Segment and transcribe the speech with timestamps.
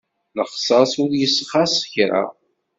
[0.37, 2.23] Lexṣaṣ ur as-yessxaṣ kra.